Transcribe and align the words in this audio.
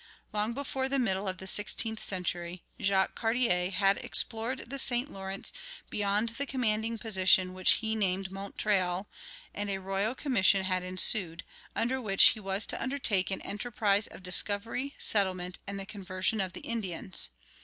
Long 0.33 0.53
before 0.53 0.89
the 0.89 0.97
middle 0.97 1.27
of 1.27 1.37
the 1.37 1.45
sixteenth 1.45 2.01
century 2.01 2.63
Jacques 2.81 3.13
Cartier 3.13 3.69
had 3.69 3.99
explored 3.99 4.67
the 4.67 4.79
St. 4.79 5.11
Lawrence 5.13 5.53
beyond 5.91 6.29
the 6.29 6.47
commanding 6.47 6.97
position 6.97 7.53
which 7.53 7.73
he 7.73 7.93
named 7.93 8.31
Montreal, 8.31 9.07
and 9.53 9.69
a 9.69 9.77
royal 9.79 10.15
commission 10.15 10.63
had 10.63 10.81
issued, 10.83 11.43
under 11.75 12.01
which 12.01 12.29
he 12.29 12.39
was 12.39 12.65
to 12.65 12.81
undertake 12.81 13.29
an 13.29 13.41
enterprise 13.41 14.07
of 14.07 14.23
"discovery, 14.23 14.95
settlement, 14.97 15.59
and 15.67 15.79
the 15.79 15.85
conversion 15.85 16.41
of 16.41 16.53
the 16.53 16.61
Indians." 16.61 17.29